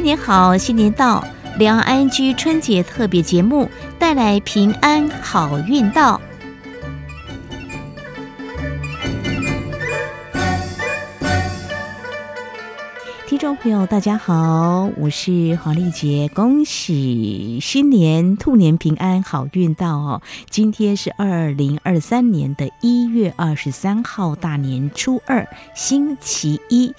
[0.00, 1.22] 新年好，新年到，
[1.58, 3.68] 两岸安居春节特别节目
[3.98, 6.18] 带来平安好运到。
[13.26, 20.22] 听众朋友，大家好，我是黄丽杰，恭喜新年兔年平安好运到哦！
[20.48, 26.94] 今天是二零二三年的一月二十三号，大年初二，星期一。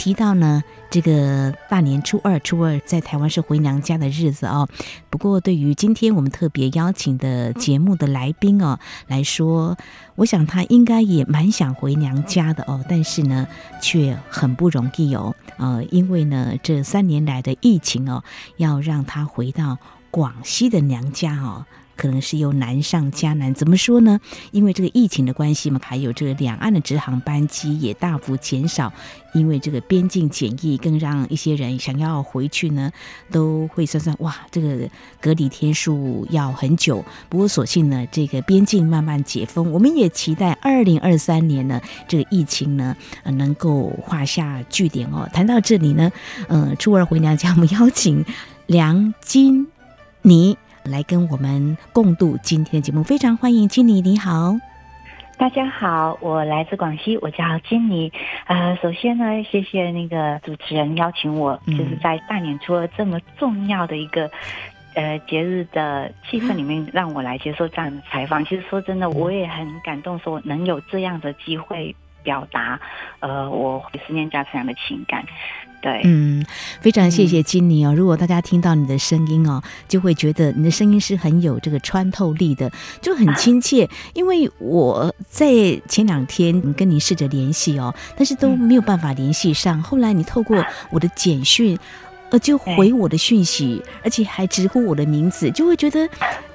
[0.00, 4.66] 提到呢，这个大年初二，初二在台湾是回娘家的日子哦。
[5.10, 9.76] 不过，对于今天我们特别邀请的节目的来宾哦来说，
[10.14, 13.46] 我想他应该也蛮想回娘家的哦，但是呢，
[13.82, 15.34] 却很不容易哦。
[15.58, 18.24] 呃，因为呢，这三年来的疫情哦，
[18.56, 19.76] 要让他回到
[20.10, 21.66] 广西的娘家哦。
[22.00, 24.18] 可能是又难上加难，怎么说呢？
[24.52, 28.90] 因为这个疫情的关系嘛，还有这个两岸的直航班机也大幅减少，
[29.34, 32.90] 因为这个边境检疫，更让一些人想要回去呢，
[33.30, 34.88] 都会算算哇，这个
[35.20, 37.04] 隔离天数要很久。
[37.28, 45.28] 不过所幸呢，这个边境慢慢解封，我们也期待二零二三年呢，这个疫情呢，能够画下句点哦。
[45.34, 46.10] 谈到这里呢，
[46.48, 48.24] 呃，初二回娘家，我们邀请
[48.66, 49.68] 梁金
[50.22, 50.56] 妮。
[50.84, 54.56] 来跟我们共度今天的节目，非常欢迎金妮，你好，
[55.36, 58.12] 大家好，我来自广西，我叫金妮。
[58.46, 64.30] 呃，首先呢，谢谢那个主持人邀请我，嗯、就是在大年初二这么重要的一个
[64.94, 68.44] 呃节日的气氛里面，让我来接受这样的采访。
[68.44, 71.94] 其实说真的，我也很感动，说能有这样的机会
[72.30, 72.78] 表达，
[73.18, 75.24] 呃，我思念家这样的情感。
[75.82, 76.44] 对，嗯，
[76.80, 77.92] 非常谢谢金妮哦。
[77.92, 82.70] 如果大家听到你的声音哦，就会觉得你的声音是很有这个穿透力的，
[83.02, 83.88] 就很 亲切。
[84.12, 85.44] 因为我在
[85.88, 89.82] 前两天跟你试着联系哦，但是都没有办法联系上。
[89.82, 91.76] 后来你透过我的简讯，
[92.30, 96.06] 呃，就回我的讯息，而且还直呼我的名字，就会觉得。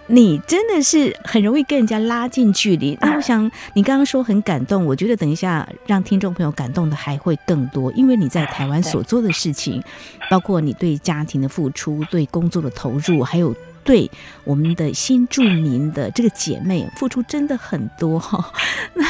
[0.08, 2.98] 你真的是很容易跟人家拉近距离。
[3.02, 9.82] 那我想你刚刚说很感动，我觉得等一下让听众朋友感动的还会更多，因为你在台湾所做的事情，
[10.30, 14.10] 包括你对家庭的付出、对工作的投入，还有对
[14.44, 18.54] 我们的新住民的这个姐妹付出，真的很多 哈。
[18.94, 19.04] 那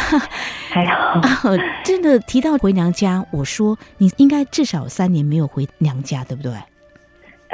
[0.69, 1.51] 还好，
[1.83, 6.53] 真的提到回娘家，我说你应该至少三年没有回娘家，对不对？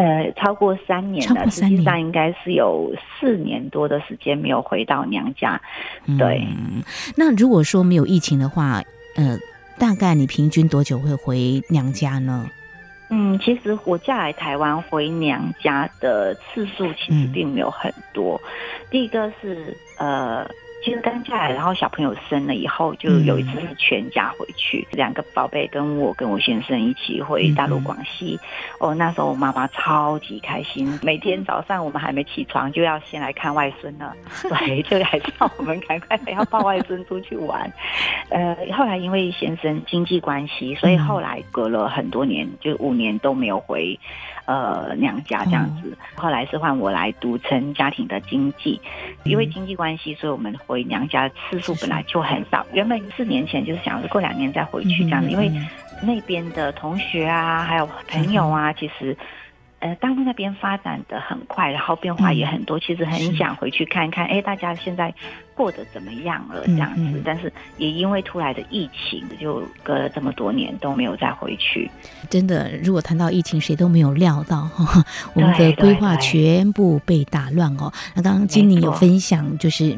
[0.02, 5.62] 呃，超过三年了，实际上应该是有四年多的时间没有回到娘家。
[6.18, 6.82] 对，嗯，
[7.16, 8.82] 那如果说没有疫情的话，
[9.16, 9.38] 呃，
[9.78, 12.50] 大概你平均多久会回娘家呢？
[13.12, 18.42] 嗯，其实我嫁来台湾回娘家的次数其实并没有很多。
[18.44, 18.50] 嗯，
[18.90, 20.50] 第一个是呃。
[20.84, 28.40] 其实刚下来，然后小朋友生了以后，就有一次是全家回去，嗯、两个宝贝跟我跟我先生一起回大陆广西。
[28.80, 34.16] 嗯、哦，那时候我妈妈超级开心，每天早上我们还没起床就要先来看外孙了，
[34.50, 37.72] 对，就还是要我们赶快要抱外孙出去玩。
[38.30, 44.00] 呃，后来因为先生经济关系，所以后来隔了很多年，就五年都没有回。
[44.46, 48.80] 呃，娘家这样子，后来是换我来独撑家庭的经济，
[49.24, 52.66] 因为经济关系，所以我们回娘家次数本来就很少。
[52.74, 55.52] 原本四年前就是想过两年再回去这样子，因为
[56.02, 59.16] 那边的同学啊，还有朋友啊，其实。
[59.82, 65.14] 呃，大陆那边发展的很快，然后变化也很多，嗯、其实很想回去看看，哎，大家现在
[65.56, 67.02] 过得怎么样了这样子。
[67.02, 71.90] 嗯嗯、但是也因为突来的疫情，就隔了这么多年都没有再回去。
[72.30, 75.04] 真的，如果谈到疫情，谁都没有料到哈，
[75.34, 77.92] 我们的规划全部被打乱哦。
[78.14, 79.98] 那刚刚金妮有分享，就是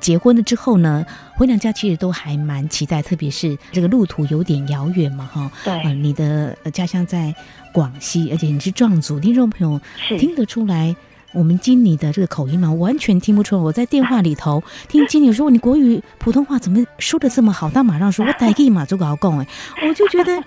[0.00, 1.04] 结婚了之后呢，
[1.36, 5.50] 回娘家其实都还蛮期待，特别是这个路途有点遥远嘛，哈。
[5.64, 7.34] 对、呃，你的家乡在。
[7.72, 9.80] 广西，而且你是壮族，听众朋友
[10.18, 10.96] 听得出来。
[11.32, 13.62] 我们金妮的这个口音嘛，完全听不出来。
[13.62, 19.46] 我在电话里头听金妮说：“你国语、普通话怎么说的这么好？”他马上说：“我台语嘛，做个好讲。”哎，
[19.88, 20.42] 我就觉得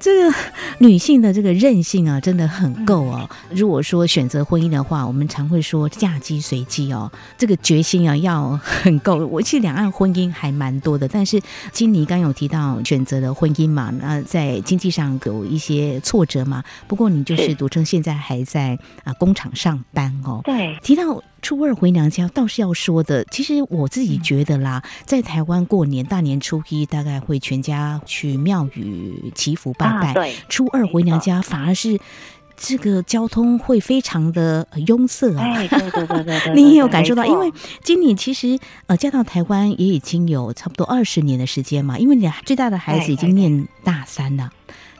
[0.00, 0.36] 这个
[0.78, 3.28] 女性的这个韧性啊，真的很够哦。
[3.50, 9.26] 如果说选择婚姻的话，我们常会说嫁鸡随鸡哦，这个决心啊要很够。
[9.26, 11.40] 我其实两岸婚姻还蛮多的，但是
[11.72, 16.64] 金妮刚有提到选择了婚姻嘛，那在经济上有一些挫折嘛。
[16.88, 20.21] 不过你就是独称现在还在啊工厂上班。
[20.24, 23.24] 哦，对，提到初二回娘家，倒是要说的。
[23.24, 30.14] 其实我自己觉得啦，在台湾过年，大年初一大概会全家去庙宇祈福拜拜。
[30.14, 31.98] 对，初二回娘家反而是
[32.56, 35.58] 这个交通会非常的拥塞啊。
[35.58, 37.52] 对对对对 对，你也有感受到，因为
[37.82, 44.50] 今年其实呃嫁到台湾也已经有差不多二十年的时间嘛，因为你最大的孩子已经念大三了。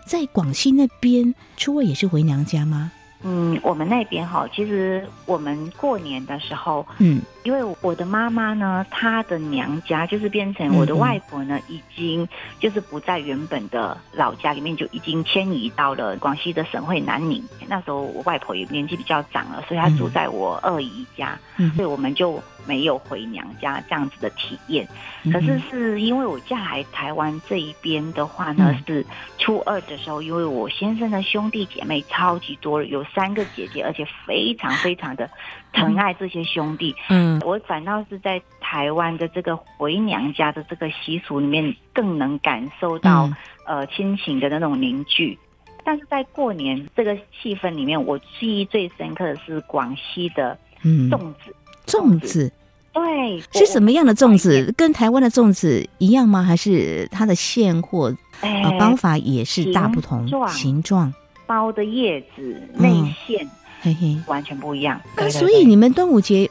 [0.05, 2.91] 在广西那边初二也是回娘家吗？
[3.23, 12.27] 嗯，我们那边哈，其实我们过年的时候，嗯，因为我的妈妈呢，她的娘家就是变成我的外婆呢，已经
[12.61, 17.43] 就是不在原本的老家里面，就已经迁移到了广西的省会南宁。
[17.69, 24.87] 那时候我外婆也年纪比较长了，所以她住在我二姨家，嗯，所以我们就没有回娘家这样子的体验。
[25.33, 29.05] 可是是因为我嫁来台湾这一边的话呢，是
[29.39, 35.29] 初二的时候，因为我先生的兄弟姐妹超级多，有三个姐姐，而且非常非常的
[35.73, 36.95] 疼爱这些兄弟。
[37.09, 43.31] 嗯，我反倒是在台湾的这个回娘家的这个习俗里面，更能感受到
[43.67, 45.39] 呃亲情的那种凝聚。
[45.85, 51.55] 但是在过年这个气氛里面，我记忆最深刻的是广西的粽子，
[51.87, 52.53] 粽子。
[52.93, 54.71] 对，是什么样的粽子？
[54.77, 56.43] 跟台湾的粽子一样吗？
[56.43, 60.29] 还是它的馅或呃包法也是大不同？
[60.49, 61.13] 形状、
[61.47, 62.93] 包的叶子、内
[63.27, 63.49] 馅，
[63.83, 65.01] 嘿嘿，完全不一样。
[65.17, 66.49] 那所以你们端午节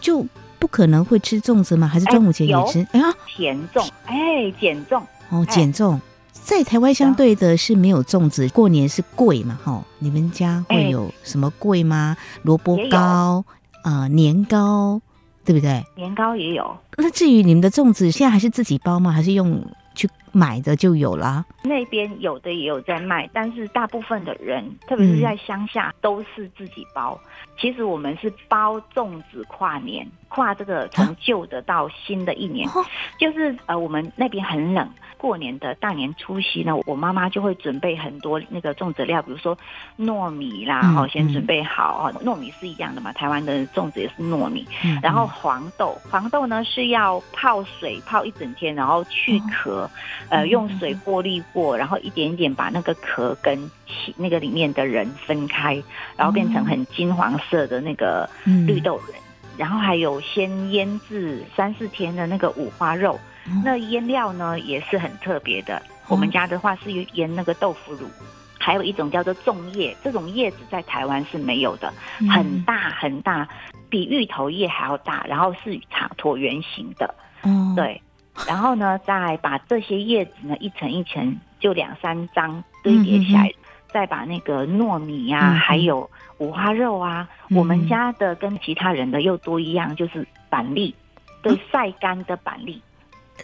[0.00, 0.26] 就
[0.58, 1.86] 不可能会吃粽子吗？
[1.86, 2.86] 还是端午节也吃？
[2.92, 5.00] 哎呀，甜粽，哎，减粽
[5.30, 5.98] 哦，减粽
[6.32, 9.58] 在台湾相对的是没有粽子，过年是贵嘛？
[9.64, 12.16] 哈，你们家会有什么贵吗？
[12.42, 13.44] 萝卜糕
[13.84, 15.00] 啊，年糕。
[15.44, 15.84] 对不对？
[15.96, 16.76] 年糕也有。
[16.96, 19.10] 那至于你们的粽子，现在还是自己包吗？
[19.10, 19.60] 还是用
[19.92, 21.44] 去买的就有了？
[21.62, 27.18] 那边有的也有在卖，但是大部分的人，特别是在乡下，都是自己包。
[27.22, 32.74] 嗯、其实我们是包粽子跨年，跨这个从旧的到新的一年，啊、
[33.18, 34.88] 就是呃，我们那边很冷。
[35.18, 39.56] 过年的大年初夕呢，我妈妈就会准备很多那个粽子料，比如说
[39.96, 42.12] 糯米啦，哦、嗯，先准备好哦。
[42.24, 44.66] 糯米是一样的嘛，台湾的粽子也是糯米。
[44.84, 53.70] 嗯、然后黄豆，黄豆呢是要泡水泡一整天，然后去壳，哦、呃，用水过滤过，然后一点一点把那个壳跟
[54.16, 55.82] 那个里面的人分开，
[56.16, 58.28] 然后变成很金黄色的那个
[58.66, 59.16] 绿豆仁。
[59.16, 63.18] 嗯、然后还有先腌制三四天的那个五花肉。
[63.64, 65.82] 那腌料呢也是很特别的。
[66.08, 68.08] 我们家的话是腌那个豆腐乳，
[68.56, 71.92] 还有一种叫做粽叶，这种叶子在台湾是没有的，
[72.30, 73.48] 很大很大，
[73.90, 77.12] 比芋头叶还要大，然后是长椭圆形的。
[77.42, 78.00] 嗯，对。
[78.48, 83.52] 然后呢，再把这些叶子呢一层一层，就两三张堆叠起来，
[83.92, 86.08] 再把那个糯米呀，还有
[86.38, 90.94] 五花肉啊，我们家的跟其他人的又多一样，就是板栗，
[91.42, 92.80] 对，晒干的板栗。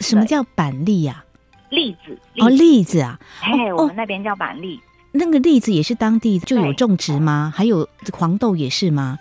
[0.01, 1.25] 什么叫板栗呀？
[1.71, 4.81] 栗子哦，栗子啊，嘿，我们那边叫板栗。
[5.13, 7.53] 那个栗子也是当地就有种植吗？
[7.55, 9.19] 还有黄豆也是吗？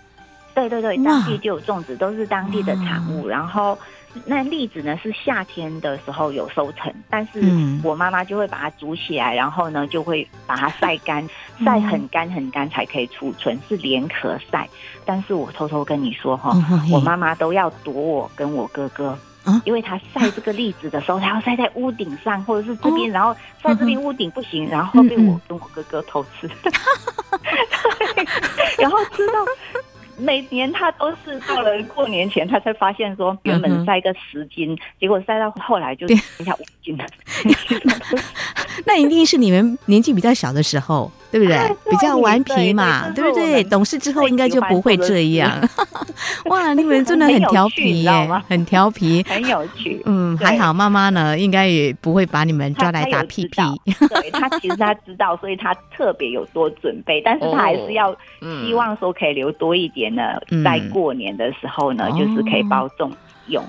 [0.54, 3.28] 对对对，当地就有种植，都是当地的产物。
[3.28, 3.78] 然后
[4.26, 7.40] 那栗子呢，是夏天的时候有收成，但是
[7.82, 11.26] 我妈妈就会把它煮起来，然后呢就会把它晒干，
[11.64, 14.68] 晒很干很干才可以储存，是连壳晒。
[15.04, 16.52] 但是我偷偷跟你说哈，
[16.90, 19.18] 我妈妈都要躲我跟我哥哥。
[19.64, 26.46] 因为他晒这个栗子的时候，他要晒在屋顶上，或者是这边，然后晒这边屋顶不行，然后被我跟我哥哥偷吃，
[30.38, 37.04] 每年他都是到了过年前，他才发现说原本塞个十斤，结果塞到后来就剩下五斤了。
[38.86, 41.58] 那一定是你们年纪比较小的时候，对不对？
[41.90, 43.62] 比较顽皮嘛，对不对？
[43.64, 45.52] 懂事之后应该就不会这样。
[46.46, 48.10] 哇，你们真的很调皮耶，
[48.48, 50.00] 很调皮，很有趣。
[50.06, 53.60] 嗯，还好妈妈呢，应该也不会把你们抓来打屁屁。
[54.08, 58.16] 对，他其实他知道，所以他特别有多准备，但是他还是要
[58.64, 60.22] 希望说可以留多一点呢，
[60.64, 63.10] 在过年的时候呢，就是可以包粽
[63.48, 63.62] 用。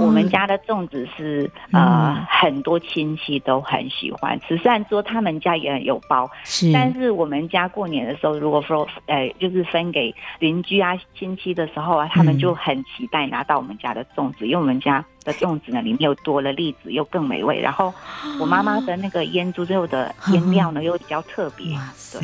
[0.00, 17.60] 我们家的粽子是呃很多亲戚都很喜欢吃，虽然说他们家也有包，是，但是我们家过年的时候，如果说呃就是分给邻居啊亲戚的时候啊，他们就很期待拿到我们家的粽子，因为我们家的粽子呢里面又多了栗子，又更美味。
[17.60, 17.92] 然后
[18.40, 22.18] 我妈妈的那个腌猪肉的腌料呢又比较特别，哇塞，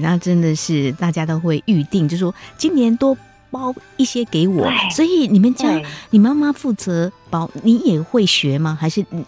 [0.00, 3.16] 那真的是大家都会预定，就说今年多。
[3.54, 5.80] 包一些给我，所以你们家
[6.10, 8.76] 你妈妈负责包，你也会学吗？
[8.78, 9.24] 还是你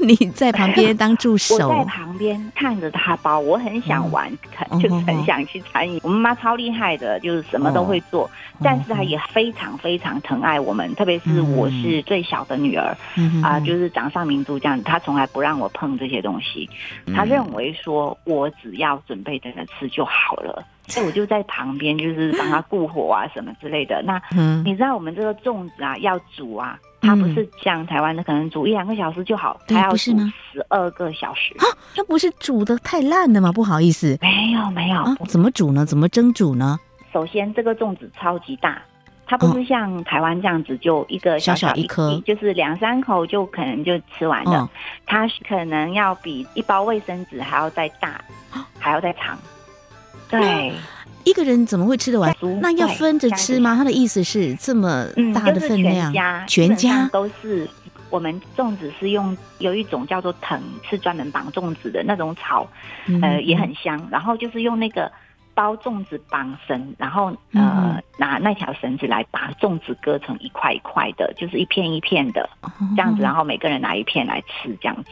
[0.04, 1.54] 你在旁边当助手？
[1.54, 4.30] 我在旁边看着她包，我很想玩，
[4.80, 5.98] 就是很想去参与。
[6.02, 8.30] 我妈妈超厉害的，就是什么都会做，
[8.62, 12.94] 但是她也非常非常疼爱我们，特别是我是最小的女儿
[13.42, 16.68] 啊，就是掌上明珠这样，她从来不让我碰这些东西。
[17.14, 20.62] 她认为说我只要准备着吃就好了。
[20.90, 24.02] 所以我就在旁边，就是帮他顾火啊什么之类的。
[24.02, 24.20] 那
[24.64, 31.64] 你知道我们这个粽子啊，要煮啊，它不是像台湾的可能煮一两个小时就好，它要煮十二个小时啊？
[31.94, 33.52] 它不是煮的太烂了吗？
[33.52, 35.86] 不好意思，没有没有、啊，怎么煮呢？
[35.86, 36.78] 怎么蒸煮呢？
[37.12, 38.80] 首先，这个粽子超级大，
[39.26, 44.68] 它不是像台湾这样子就一个小小一颗，就是两三口就可能就吃完了。
[45.06, 48.20] 它可能要比一包卫生纸还要再大，
[48.78, 49.38] 还要再长。
[50.30, 50.72] 对。
[51.22, 52.34] 一个人怎么会吃得完？
[52.62, 53.76] 那要分着吃吗？
[53.76, 57.68] 他的意思是这么大的分量，嗯就是、全家全家都是
[58.08, 60.58] 我们粽子是用有一种叫做藤，
[60.88, 62.66] 是专门绑粽子的那种草，
[63.06, 64.08] 嗯、呃也很香。
[64.10, 65.12] 然后就是用那个
[65.52, 72.48] 包粽子绑绳，然后呃、嗯、拿那条绳子来把粽子割成一块一块的，就是一片一片的
[72.96, 75.10] 这样子，然后每个人拿一片来吃这样子。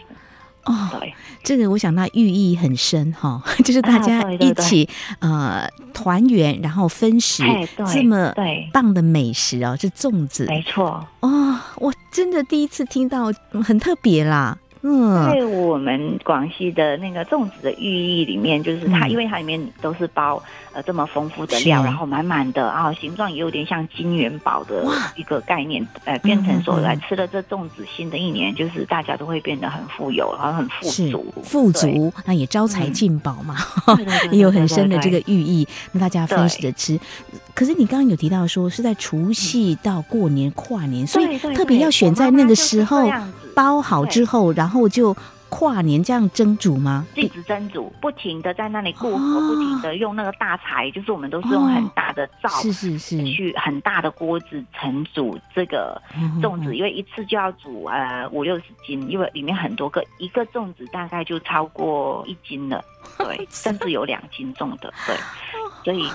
[0.69, 7.43] 哦，对，这个我想那寓意很深哈， 就是大家一起、啊、呃团圆，然后分食
[7.93, 8.33] 这么
[8.73, 11.07] 棒的美食哦，是粽子，没错。
[11.21, 13.33] 哦，我真的第一次听到，
[13.65, 14.59] 很特别啦。
[14.83, 20.43] 嗯，在我们广西的那个粽子的寓意里面，就是它，嗯、因为它里面都是包
[20.73, 33.57] 呃这么丰富的料，然后满满的啊，形状也有点像金元宝的一个概念，呃，变成说来吃了这粽子，新的一年就是大家都会变得很富有，然后很富足，富足，那也招财进宝嘛，
[33.87, 36.99] 嗯、 也有很深的这个寓意，那大家分食着吃。
[37.55, 43.11] 可是你刚刚有提到说是在除夕到过年跨年，所以特别要选在那个时候
[43.59, 45.17] 包好之后，然后就
[45.49, 47.05] 跨年这样蒸煮吗？
[47.17, 56.01] 一直蒸煮，不停的在那里过河，不停的用那个大柴，就是我们都是用很大的灶，是是是，去很大的锅子盛煮这个
[56.41, 62.85] 粽子，因为一次就要煮呃五六十斤，因为里面很多个，一个粽子大概就超过一斤了，
[63.17, 65.17] 对，甚至有两斤重的，对。
[65.85, 66.07] 所以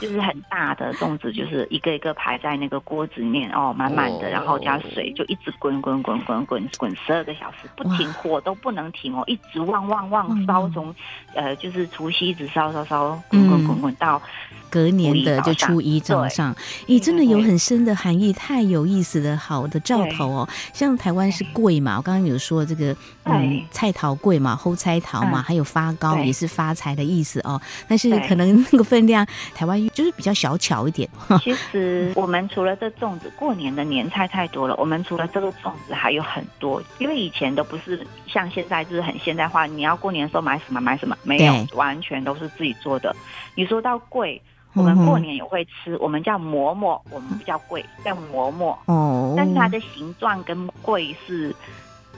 [0.00, 10.92] 就是很大的粽子，就是一个一个排在那个锅子里面哦，满满的，然后加水就一直滚滚滚滚滚滚十二个小时不停，火都不能停哦，一直旺旺旺烧，从
[11.34, 14.20] 呃就是除夕一直烧烧烧，滚滚滚滚到
[14.68, 16.52] 隔年的就初一早上。
[16.86, 20.48] 咦，真的有很深的含义，太有意思的好的兆头哦。
[20.72, 27.60] 像台湾是贵嘛，我刚刚有说这个嗯菜桃贵嘛，后菜桃嘛，还有发糕也是发财的意思哦。
[27.86, 29.26] 但是可能那个分量。
[29.54, 31.08] 台湾就是比较小巧一点。
[31.42, 34.74] 其实我们除了这粽子，过年的年菜太多了。
[34.76, 36.82] 我们除了这个粽子，还有很多。
[36.98, 39.66] 因为以前都不是像现在，就是很现代化。
[39.66, 43.14] 你要过年的时候买什么买什么，没有，完全都是自己做的。
[43.54, 44.40] 你说到贵，
[44.72, 48.78] 我们过年也会吃，我们叫馍馍，我们不叫贵，叫馍馍。
[48.86, 51.54] 哦，但是它的形状跟贵是。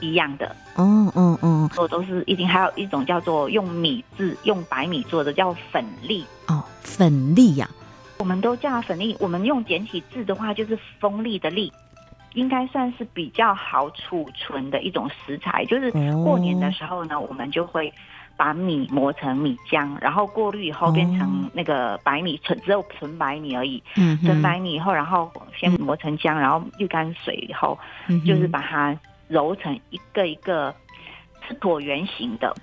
[0.01, 6.25] 一样的，哦哦哦，我都是一定，还有一种叫做用米制、用白米做的，叫粉粒。
[6.47, 9.15] 哦，粉粒呀、啊，我们都叫它粉粒。
[9.19, 11.71] 我们用简体字的话，就是锋利的利，
[12.33, 15.63] 应该算是比较好储存的一种食材。
[15.65, 15.89] 就是
[16.23, 17.91] 过年的时候呢，哦、我们就会
[18.35, 23.81] 把米磨成米浆，然后过滤以后变成那个白米，纯只有纯白米而已。
[23.95, 28.93] 嗯，纯白米以后，然后先磨成浆，然后滤干水以后，嗯、就是把它。
[29.27, 30.73] 揉成一个一个
[31.47, 32.53] 是椭圆形的，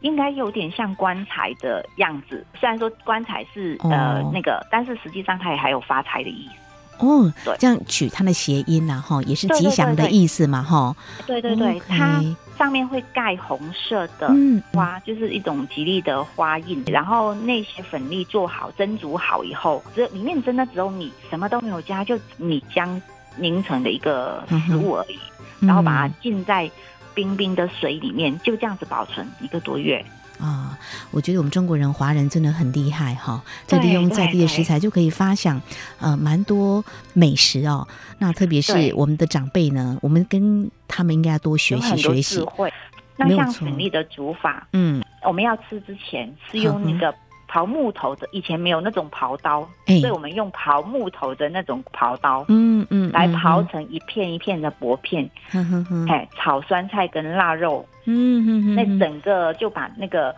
[0.00, 2.44] 应该有点像棺材的样子。
[2.58, 7.06] 虽然说棺材是、哦、呃那个，但是实际上它也还有发财的意思。
[7.06, 10.96] 哦，对，这样取它的谐音呐，哈，也是吉祥的意思嘛，哈。
[11.26, 12.22] 对对对，它
[12.56, 14.32] 上面会盖红色的
[14.72, 16.82] 花，就是一种吉利的花印。
[16.86, 22.98] 然后那些粉粒做好蒸煮好以后，只里面真的只有米，什么都没有加，就米浆
[23.36, 25.18] 凝成的一个食物而已。
[25.66, 26.70] 然后把它浸在
[27.14, 30.04] 冰冰的水里面，就这样子保存一个多月
[30.38, 30.78] 啊！
[31.10, 35.60] 我觉得我们中国人华人真的很厉害哈，在利用在地的食材就可以发想
[35.98, 37.86] 呃蛮多美食哦。
[38.18, 42.40] 那特别是我们的长辈呢，我们跟他们应该要多学习学习。
[42.40, 42.72] 会
[43.16, 47.14] 那像粉粒的煮法，嗯，我们要吃之前是用那个。
[47.50, 60.34] 刨木头的，以前没有那种刨刀，欸、所以我们用刨木头的那种刨刀，嗯嗯，来刨成一片一片的薄片，嗯哼哼，哎，炒酸菜跟腊肉，嗯哼哼，那整个就把那个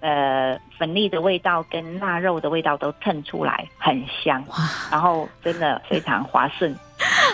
[0.00, 4.56] 呃粉粒的味道跟腊肉的味道都蹭出来，很香，哇，
[4.90, 6.74] 然后真的非常滑顺。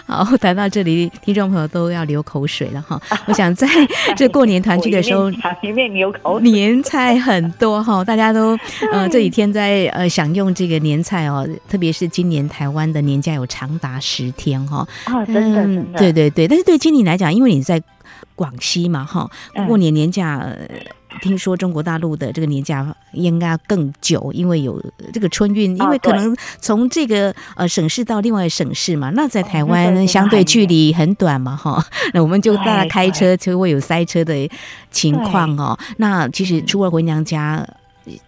[0.06, 3.00] 好， 谈到这里，听众朋友都要流口水了哈。
[3.26, 3.66] 我想在
[4.16, 5.28] 这过年团聚的时候，
[5.62, 8.56] 里面流口水年菜很多哈，大家都
[8.92, 14.86] 呃这几天在呃享用这个年菜哦，特别是今年台湾的年假有长达十天哈。
[15.04, 16.46] 啊，真的真的，对对对。
[16.46, 17.82] 但是对经理来讲，因为你在
[18.36, 19.28] 广西嘛哈，
[19.66, 20.46] 过年年假
[21.20, 24.82] 听说中国大陆的这个年假应该更久，因为有
[25.12, 29.10] 这个春运，因为可能从这个呃省市到另外省市嘛。
[29.10, 34.48] 那在台湾相对距离很短嘛，哈， 那我们就大家开车就会有塞车的
[34.90, 35.78] 情况哦。
[35.98, 37.66] 那其实初二回娘家。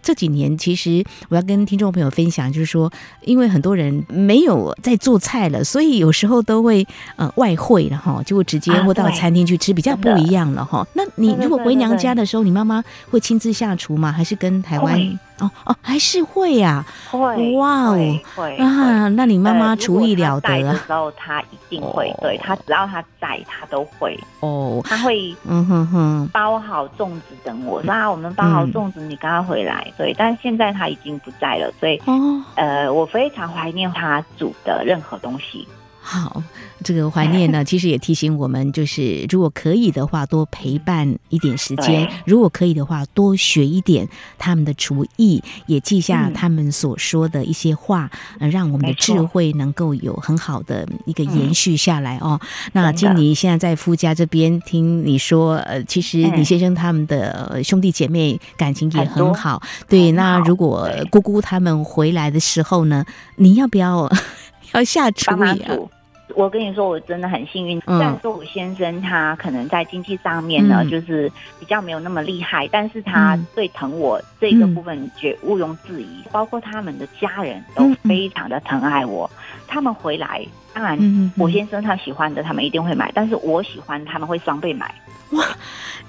[0.01, 10.85] 这几年，其实我要跟听众朋友分享，就是说，因为很多人没有在做菜了，所以有时候都会呃外汇了哈，就会直接或到餐厅去吃，比较不一样了哈。
[10.93, 14.11] 那你如果回娘家的时候，你妈妈会亲自下厨吗？
[14.11, 15.19] 还是跟台湾？
[15.39, 20.73] 哦哦，还是会呀，会哇哦，会啊，那你妈妈厨艺了得啊。
[20.73, 24.19] 的时候她一定会，对她只要她在，她都会。
[24.41, 26.29] 哦，她会嗯哼哼。
[26.33, 29.91] 包好粽子等我，说啊，我们包好粽子，你赶快回来。
[29.97, 35.67] 对，但现在她已经不在了，所以哦，呃，我非常怀念她煮的任何东西。
[36.11, 36.41] 好，
[36.83, 52.41] 这个怀念呢， 其实也提醒我们，就是如果可以的话，多陪伴一点时间；如果可以的话，多学一点他们的厨艺，也记下他们所说的一些话，嗯、让我们的智慧能够有很好的一个延续下来哦。
[52.41, 59.59] 嗯、那金妮现在在夫家这边听你说，呃，其实李先生他们的兄弟姐妹感情也很好。
[59.59, 64.11] 很对，那如果姑姑他们回来的时候呢，你要不要
[64.73, 65.98] 要下厨呀啊？
[66.35, 67.79] 我跟你说，我真的很幸运。
[67.81, 76.05] 虽然说我先生他可能在经济上面呢，嗯、就是比较没有那么厉害，但是他最疼我这个部分绝毋庸置疑。
[76.05, 79.29] 嗯、包括他们的家人都非常的疼爱我。
[79.33, 84.93] 嗯、他们回来，当然我先生他喜欢的，他们一定会买；但是我喜欢，他们会双倍买。
[85.31, 85.45] 哇，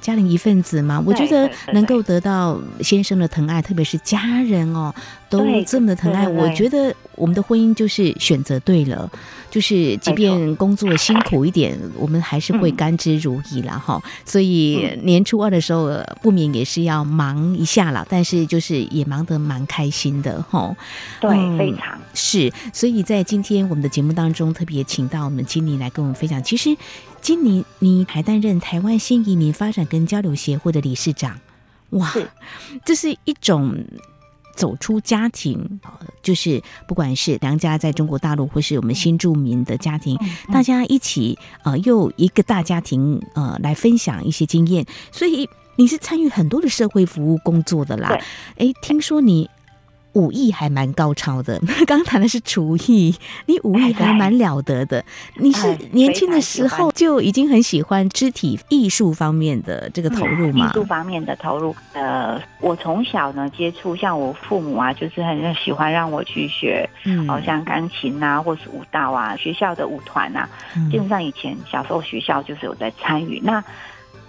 [0.00, 4.94] 家里一份子嘛，我觉得能够得到先生的疼爱，特别是家人哦，
[5.28, 9.10] 都这么的疼爱，我觉得我们的婚姻就是选择对了。
[9.50, 14.00] 就是，即便工作辛苦一点，我们还是会甘之如饴了哈。
[14.24, 15.90] 所以年初二的时候，
[16.22, 20.74] 不免也是要忙一下了，但是就是也忙得蛮开心的哈。
[21.20, 22.52] 对，非常是。
[22.72, 26.40] 所以在今天我们的节目当中，特别请到我们经理来跟我们分享。
[26.42, 26.76] 其实，
[27.20, 31.40] 金妮你还担任台湾新移民发展跟交流协会的理事长，
[31.90, 32.12] 哇，
[32.84, 33.84] 这是一种。
[34.60, 40.18] 走出家庭，呃就是不管是娘家在中国大陆，或是我们新住民的家庭，
[40.52, 44.84] 大家一起呃，又一个大家庭呃，来分享一些经验。
[45.10, 48.18] 所以你是参与很多的社会服务工作的啦。
[48.58, 49.48] 哎，听说你。
[50.14, 53.14] 武艺还蛮高超的，刚 刚谈的是厨艺，
[53.46, 55.04] 你武艺还蛮了得的。
[55.36, 60.66] 你是年轻的时候就已经很喜欢肢体艺术方面的这个投入吗？
[60.66, 70.48] 艺术方面的投入，呃，我从小呢接触，像我父母啊，就是很喜欢让我去学，嗯，好像钢琴啊，或是舞蹈啊，学校的舞团啊，
[70.90, 73.40] 基本上以前小时候学校就是有在参与。
[73.44, 73.62] 那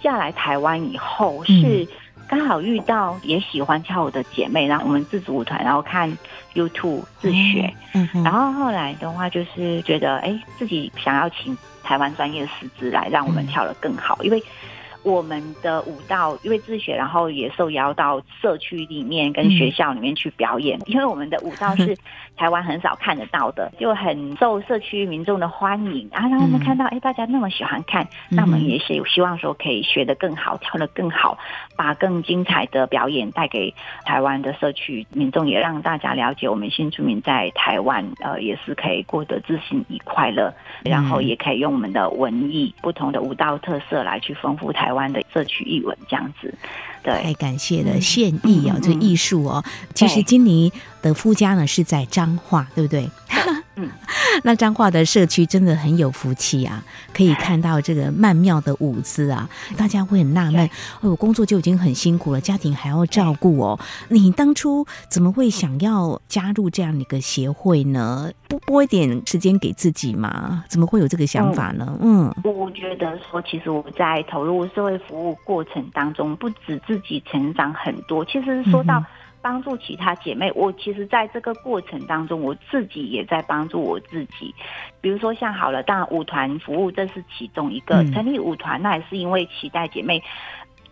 [0.02, 1.86] 嫁来台湾以后是。
[2.32, 6.10] 刚好遇到也喜欢跳舞的姐妹，然后我们自主舞团，然后看
[6.54, 14.42] YouTube 自学，嗯，然后后来的话就是觉得，哎，自己想要请台湾专业师资来让我们跳得更好，因为。
[15.02, 20.78] 我们的舞蹈因为自学，然后也受邀到社区里面跟学校里面去表演。
[20.78, 21.96] 嗯、因为我们的舞蹈是
[22.36, 26.22] 台湾很少看得到的，就很受社区民众的欢迎啊。
[26.28, 31.36] 让他们看到，哎，大家那么喜欢看，那我们也是有希望说可以学得更好，跳得更好，
[31.76, 44.91] 把更精彩的表演带给台湾的社区民众，也让大家了解我们新住民在台湾，呃，也是可以过得自信与快乐，然后也可以用我们的文艺不同的舞蹈特色来去丰富台湾。
[44.92, 46.54] 台湾的社区艺文这样子，
[47.02, 49.64] 对，太感谢了献艺啊，这艺术哦。
[49.94, 50.70] 其实金妮
[51.02, 53.10] 的夫家呢是在彰化，对不对？
[53.74, 53.88] 嗯，
[54.44, 56.84] 那彰化的社区真的很有福气啊，
[57.14, 60.68] 可以看到这个曼妙的舞姿啊，大家会很纳闷，
[61.00, 63.80] 哦，我工作就已经很辛苦了，家庭还要照顾哦。
[64.08, 68.30] 你当初怎么会想要加入这样一个协会呢？
[68.46, 70.62] 不拨一点时间给自己吗？
[70.68, 71.98] 怎么会有这个想法呢？
[72.02, 79.02] 嗯，我觉得说，其实我在投入社会服务过程当中，不止自己成长很多，其实说到。
[79.42, 84.54] 帮助其他姐妹，我其实在这个过程当中，我自己也在帮助我自己。
[85.00, 88.02] 比如说，像好了，当然舞团服务这是其中一个。
[88.02, 90.22] 嗯、成立舞团，那也是因为期待姐妹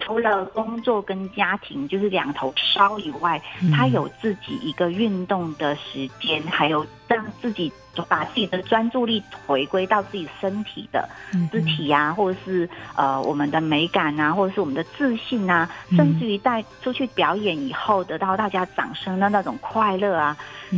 [0.01, 3.41] 除了工作跟家庭就是两头烧以外，
[3.73, 7.75] 她、嗯、有自己一个运动的时间，还有让自己就
[8.09, 11.09] 把自己的专注力回归到自己身体的
[11.51, 20.37] 肢体呀、啊，或者是呃我们的美感啊，或者是我们的自信啊，甚至于带出去表演以后得到大家掌声的那种快乐啊，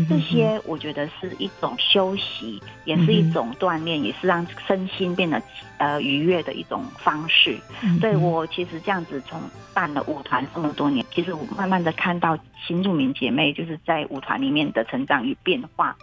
[0.08, 5.40] 这些我觉得是一种休息，也是一种锻炼，也是让身心变得
[5.78, 7.58] 呃愉悦的一种方式。
[8.00, 9.40] 所以我其实这样子从
[9.74, 15.94] 办了舞团这么多年，其实我慢慢的看到新住民姐妹就是在舞团里面的成长与变化。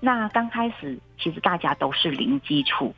[0.00, 2.94] 那刚开始其实大家都是零基础，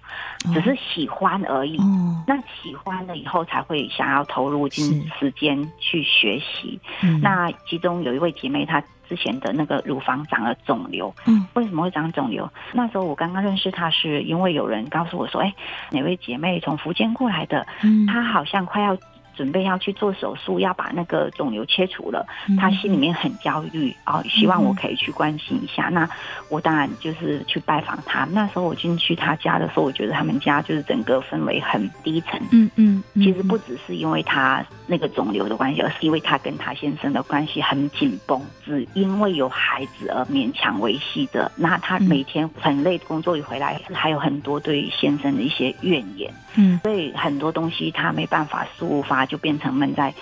[0.54, 1.76] 只是喜欢而已。
[1.78, 6.80] 哦、那喜欢了以后才会想要投入进时间去学习。
[7.20, 11.12] 那其中有一位姐妹，她之前的那个乳房长了肿瘤。
[11.26, 12.48] 嗯，为什么会长肿瘤？
[12.72, 15.52] 那时候我刚刚认识她，是因为有人告诉我说：“哎，
[15.90, 17.66] 哪位姐妹从福建过来的？
[18.06, 18.96] 她好像快要。”
[19.42, 22.24] 准备要去做手术，要把那个肿瘤切除了，
[22.56, 25.88] 他心里面很焦虑啊，希望我可以去关心一下。
[25.88, 26.08] 那
[26.48, 28.24] 我当然就是去拜访他。
[28.30, 32.40] 那时候我进去他家的时候，我觉得他们家就是整个氛围很低沉。
[32.52, 41.50] 嗯嗯，其实不只是因为他那个肿瘤的关系，而是因为他跟他先生的关系很紧绷，只因为有孩子而勉强维系的。
[41.56, 46.32] 那他每天很累，工作一回来还有很多对先生的一些怨言。
[46.54, 49.26] 嗯，所以很多东西他没办法抒发。
[49.32, 50.12] 就变成闷在，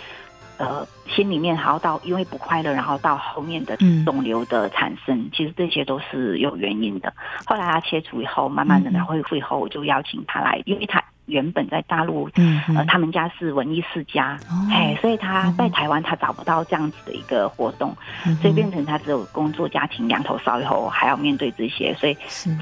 [0.57, 7.12] 呃，心里面，然后到因为不快乐，然后到后面的肿瘤的产生，嗯、其实这些都是有原因的。
[7.44, 11.03] 后来他切除以后，慢慢的他恢复以后，我就邀请他来，因为他。
[11.31, 14.38] 原本在大陆，嗯，呃，他们家是文艺世家，
[14.71, 22.16] 哎、哦，所以他在台湾他找不到这样子的一个活动，嗯、所以变成他只有工作、家庭两头烧以后，还要面对这些，所以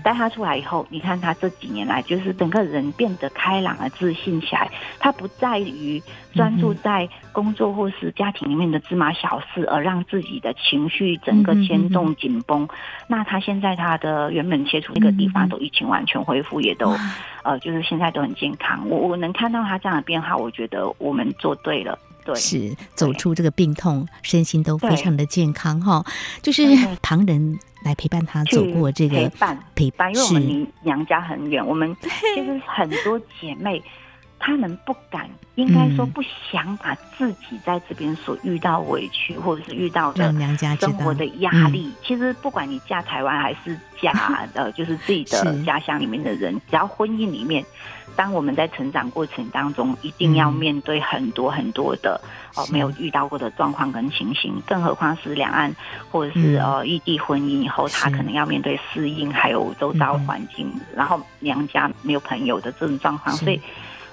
[0.04, 6.02] 带他出来以后，你看他这几年来，就是整个人变得开朗而自信起来，他不在于
[6.34, 12.68] 专注在工作或是家庭里面的芝麻小事，而让自己的情绪整个牵动紧绷。
[13.06, 16.94] 那他现在他的原本切除那个地方都已经完全恢复，也都。
[17.48, 26.04] 呃，就是现在都很健康，我我能看到他这样的变化，我觉得我们做对了，对，是走出这个病痛，身心都非常的健康哈。
[26.42, 26.62] 就是
[27.00, 33.82] 旁人来陪伴他走过这个陪伴陪伴，因为我们离娘家很远，我们其实很多姐妹。
[34.38, 40.32] 他们不敢，应该说不想把自己在这边所遇到委屈，或者是遇到的
[40.80, 41.92] 生活的压力。
[42.04, 44.12] 其实不管你嫁台湾还是嫁
[44.54, 47.64] 呃，就是自己的家乡里面的人，只要婚姻里面，
[48.14, 52.20] 当我们在成长过程当中，一定要面对很多很多的
[52.54, 55.74] 哦没有遇到过的状况跟情形，更何况是两岸
[56.10, 63.60] 或者是呃异地婚姻以后，他可能要面对适应，还有周遭环境，然后娘家没有朋友的这种状况，所以。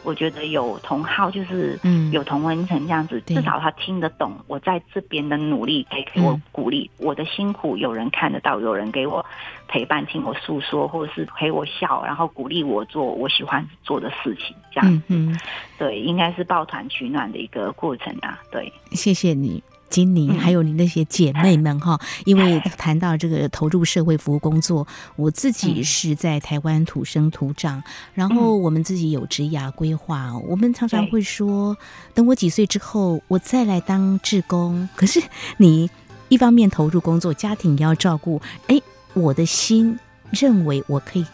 [0.05, 6.89] 我觉得有同好，就是嗯有同温层这样子，嗯、至少他听得懂我在这边的努力，可以给我鼓励。
[6.99, 9.25] 嗯、我的辛苦有人看得到，有人给我
[9.67, 15.37] 陪伴，听我诉说，或者是陪我笑，然后鼓励我做我喜欢做的事情，这样嗯、
[15.77, 18.39] 对，应该是抱团取暖的一个过程啊。
[18.51, 19.61] 对，谢谢你。
[19.95, 27.81] 经理，还有你那些姐妹们哈，嗯、 因为谈到这个投入社会服务工作，我自己是在台湾土生土长，
[28.13, 31.77] 然后我们自己有职涯规划，我们常常会说，
[32.13, 34.89] 等我几岁之后，我再来当志工。
[34.97, 35.23] 可是
[35.55, 35.89] 你
[36.27, 38.77] 一方面投入工作，家庭要照顾，哎，
[39.13, 39.97] 我的心
[40.29, 41.25] 认为我可以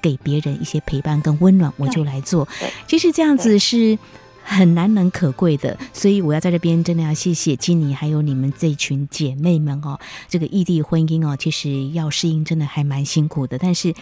[0.00, 2.46] 给别人一些陪伴跟温暖，我就来做。
[2.86, 3.98] 其实这样子是。
[4.48, 9.98] 很难能可贵的，所以我要在这边真的要谢谢金妮，还有你们这群姐妹们哦。
[10.28, 13.92] 这个异地婚姻哦，其实要适应真的还蛮辛苦的，但是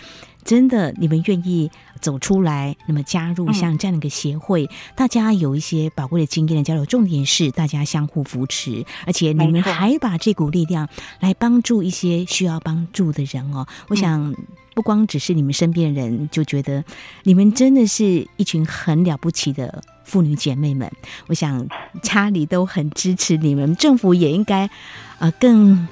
[0.44, 10.86] 真的你们愿意走出来，那么加入像这样的一个协会，嗯、大家有一些宝贵的经验的交流，重点是大家相互扶持，而且你们还把这股力量
[11.20, 13.66] 来帮助一些需要帮助的人哦。
[13.88, 14.34] 我想
[14.74, 16.84] 不光只是你们身边人，就觉得
[17.22, 19.82] 你们真的是一群很了不起的。
[20.04, 20.92] 妇女姐妹们，
[21.28, 21.66] 我想
[22.02, 24.68] 家里都很支持你们，政府也应该
[25.18, 25.88] 呃更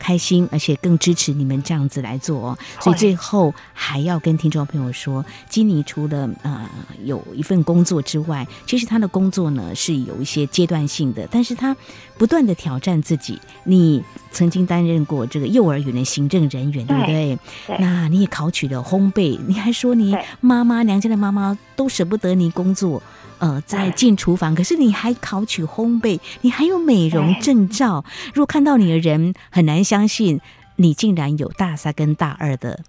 [0.00, 2.58] 开心，而且更支持你们这样子来做哦。
[2.80, 6.68] 所以最后还要跟听众朋友说，基尼除了呃
[7.04, 11.76] 有一份工作之外，其实他的工作呢是有一些阶段性的，但是他
[12.18, 13.38] 不断的挑战自己。
[13.64, 17.38] 你曾经担任过这个幼儿园的行政人员，对不对？
[17.66, 17.76] 对。
[17.78, 23.02] 那你也考取了烘焙，你还说你妈妈娘家的妈妈都舍不得你工作。
[23.40, 28.04] 呃，在进厨房，可是你还考取烘焙，你还有美容证照。
[28.34, 30.40] 如果看到你的人，很难相信
[30.76, 32.80] 你竟然有大三跟大二的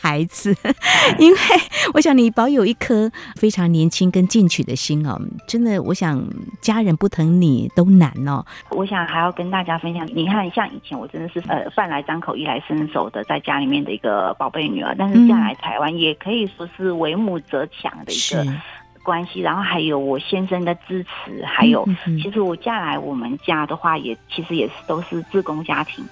[0.00, 0.56] 孩子，
[1.18, 1.38] 因为
[1.94, 6.24] 我想你保有一颗非常年轻跟进取的心哦，真的，我想
[6.60, 8.44] 家人不疼你都难哦。
[8.70, 18.52] 我想还要跟大家分享，你看，像以前我真的是呃饭来张口、衣来伸手的，在家里面的一个宝贝女儿，但是嫁来台湾也可以说是为母则强的一个。
[19.06, 21.88] 关系，然后还有我先生的支持，还有
[22.20, 26.04] 其实我嫁来我们家的话，也其实也是都是自工家庭。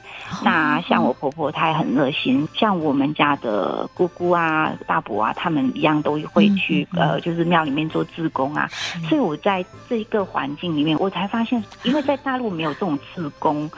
[0.44, 8.68] 那像我婆婆，她也很热心，像我们家的姑姑啊、大伯啊，他们一样都会去呃，就是庙里面做自工啊。
[9.08, 13.68] 所以我在这一个环境里面，我才发现，因为在大陆没有这种自工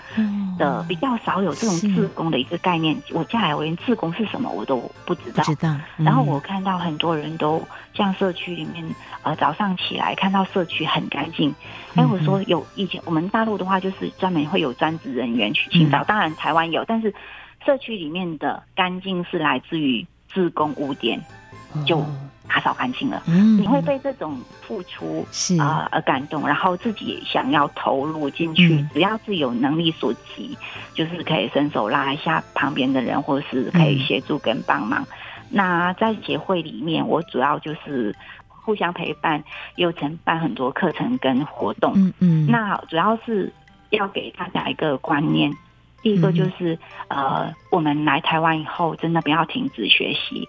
[0.59, 2.95] 的，比较少有这种自工的一个概念。
[3.13, 4.77] 我嫁来，我连自工是什么我都
[5.07, 5.43] 不知道。
[5.45, 5.75] 知道。
[5.97, 7.63] 然后我看到很多人都
[7.97, 8.85] 像社区里面。
[9.23, 11.53] 呃，早上起来看到社区很干净，
[11.97, 16.05] 哎，我说有以前我们大陆的话，就是专门会有专职人员去清扫。
[16.05, 17.13] 当然台湾有，但是
[17.65, 21.21] 社区里面的干净是来自于自工污点
[21.85, 22.07] 就
[22.47, 23.21] 打扫干净了。
[23.27, 30.57] 嗯，你会被这种付出是啊而感动，然后自己想要投入进去，只要是有能力所及，
[30.95, 35.05] 就是可以伸手拉一下旁边的人，或者是可以协助跟帮忙。
[35.51, 38.15] 那在协会里面，我主要就是。
[38.67, 39.45] 互相陪伴，
[39.77, 41.93] 又承办很多课程跟活动。
[41.95, 43.53] 嗯嗯，那主要是
[43.91, 45.57] 要给大家一个观念。
[46.07, 50.49] 第一个就是，呃，我们来台湾以后，真的不要停止学习，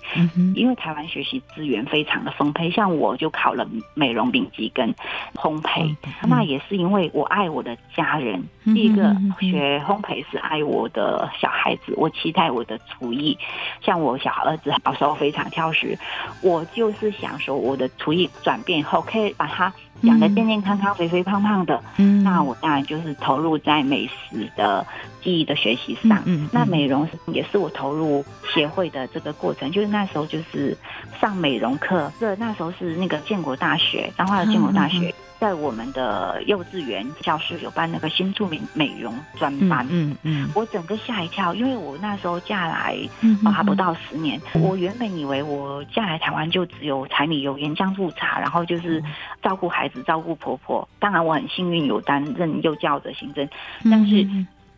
[0.53, 2.69] 因为台湾学习资源非常的丰沛。
[2.69, 4.93] 像我就考了美容丙级跟
[5.33, 5.95] 烘焙，
[6.27, 8.43] 那也是因为我爱我的家人。
[8.65, 13.35] 第一个学烘焙是爱我的小孩子，我期待我的厨艺。
[13.81, 15.97] 像我小儿子小时候非常挑食，
[16.43, 19.73] 我就是想说，我的厨艺转变以后，可以把他。
[20.01, 24.85] 养得健健康康、肥肥胖胖的，嗯，那我当然就是投入在美食的
[25.27, 26.19] 技艺的学习上。
[26.25, 30.77] 嗯，嗯，那美容也是我投入协会的这个过程，就是那时候就是
[31.19, 35.13] 上美容课，这那时候是那个建国大学，彰化的建国大学。
[35.39, 49.03] 在我们的幼稚园教室有办那个新著名美容专班，嗯嗯，嗯，我整个吓一跳，因为我那时候嫁来，嗯还不到十年，我原本以为我嫁来台湾就只有柴米油盐酱醋茶，然后就是
[49.43, 50.89] 照顾孩子、照顾婆婆。
[50.97, 53.47] 当然我很幸运有担任幼教的行政，
[53.91, 54.27] 但是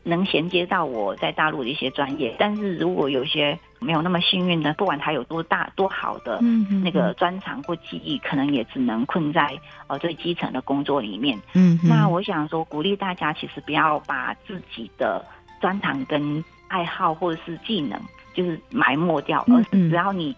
[0.03, 2.35] 能衔接到我在大陆的一些专业。
[2.39, 6.39] 但是如果有些没有那么幸运的，不管他有多大多好的
[6.83, 9.57] 那个专长或技艺，可能也只能困在
[9.87, 11.39] 呃最基层的工作里面。
[11.53, 15.25] 嗯，那我想说，鼓励大家其实不要把自己的
[15.61, 17.99] 专长跟爱好或者是技能
[18.33, 20.35] 就是埋没掉，而是只要你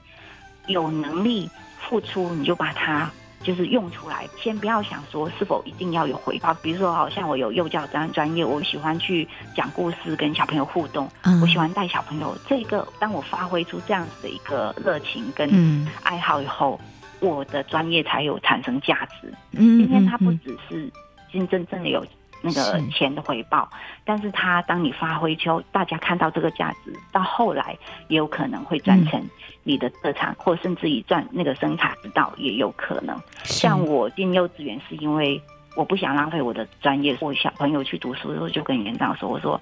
[0.68, 3.10] 有能力付出，你就把它。
[3.44, 6.54] 就是用出来，先不要想说是否一定要有回报。
[6.56, 11.10] 比如说，好像我有幼教专专业，我喜欢去讲故事，跟小朋友互动。
[11.24, 12.38] 嗯，我喜欢带小朋友。
[12.48, 16.80] 这个，当我发挥出这样子的一个热情跟爱好以后，
[17.20, 19.34] 我的专业才有产生价值。
[19.52, 20.92] 嗯，今天它不只是
[21.32, 22.06] 真真正的有。
[22.42, 23.70] 那个钱的回报，
[24.04, 27.78] 但是他当你发挥之后，大家看到这个价值，到后来
[28.08, 29.24] 也有可能会转成
[29.64, 33.16] 你的特长，嗯、或甚至于赚那个生财之道也有可能。
[33.44, 35.42] 像我进幼稚园是因为
[35.76, 39.60] 我不想浪费我的专业，我小朋友去读书的时候就跟园长说：“我说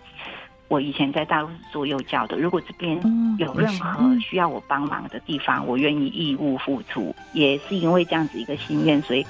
[0.69, 2.97] 我以前在大陆是做幼教的，如果这边
[3.37, 9.25] 有任何需要我帮忙的地方，我愿意义务付出。”也是因为这样子一个心愿，所以。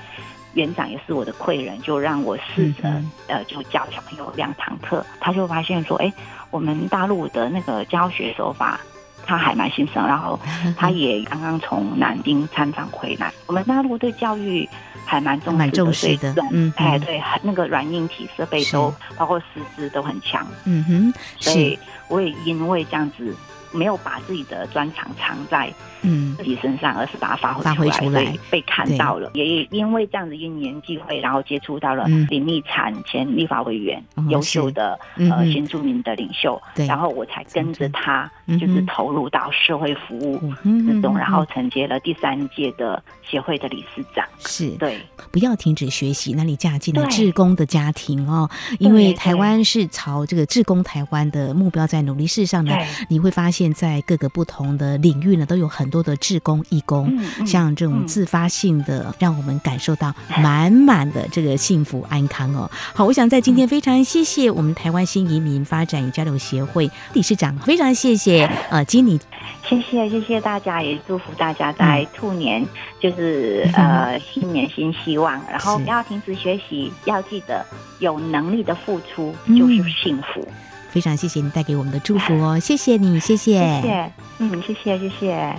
[0.54, 2.90] 园长也是我的贵人，就让我试着
[3.28, 6.12] 呃，就教小朋友两堂课，他就发现说，哎，
[6.50, 8.80] 我们大陆的那个教学手法，
[9.26, 10.40] 他还蛮新生，然后
[10.76, 13.32] 他也刚刚从南京参访回来。
[13.48, 14.68] 我们大陆对教育
[15.06, 23.36] 还蛮重视的，蛮重视的，嗯，哎，对，那个软硬体设备都包括师资都很强，嗯哼，所以我也因为这样子。
[23.72, 26.36] 没有把自己的专长藏在嗯。
[26.38, 28.38] 自己身上，嗯、而是把它发挥出来，出来。
[28.50, 29.30] 被看到了。
[29.34, 36.88] 也因为这样的因缘机会，然后接触到了林立产前立法委员，优、嗯、秀的、嗯、呃新住民的领袖，对。
[36.88, 44.26] 然后我才跟着他，就是投入到社会服务之中，嗯、然后承接了第三届的协会的理事长。
[44.40, 44.70] 是。
[44.78, 44.98] 对，
[45.32, 46.34] 不要停止学习。
[46.34, 52.26] 那你嫁进了志工的家庭哦，因为台湾是朝这个志工台湾的目标在努力。
[52.26, 52.74] 事实上呢，
[53.10, 53.59] 你会发现。
[53.60, 62.72] 现在各个不同的领域呢，都有很多的志工、义工，嗯嗯、像这种自发性的，让我们感受到满满的这个幸福安康哦。
[62.94, 69.20] 好，我想在今天非常谢谢我们台湾新移民发展与交流协会理事长，非常谢谢呃经理，
[69.68, 72.66] 谢谢谢谢大家，也祝福大家在兔年
[72.98, 77.66] 就是、嗯、呃新年新希望，然后不要停止学习，要记得
[78.00, 80.48] 有能力的付出就是幸福。
[80.90, 85.56] 非常谢谢你带给我们的祝福哦， 谢谢你，谢谢，谢谢，嗯，谢谢，谢谢。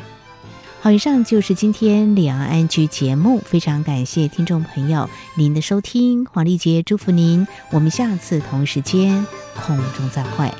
[0.82, 10.50] 好，以上就是今天两岸 ING 节目，非常感谢听众朋友您的收听，黄丽杰祝福您，我们下次同时间空中再会。